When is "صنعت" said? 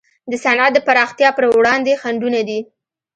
0.43-0.71